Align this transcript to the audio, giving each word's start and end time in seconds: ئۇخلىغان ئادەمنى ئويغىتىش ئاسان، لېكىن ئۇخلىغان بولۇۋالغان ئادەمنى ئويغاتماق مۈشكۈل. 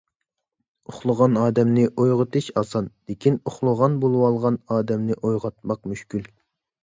ئۇخلىغان 0.91 1.35
ئادەمنى 1.41 1.83
ئويغىتىش 1.89 2.47
ئاسان، 2.61 2.87
لېكىن 3.11 3.37
ئۇخلىغان 3.51 3.99
بولۇۋالغان 4.05 4.57
ئادەمنى 4.77 5.19
ئويغاتماق 5.27 5.85
مۈشكۈل. 5.93 6.27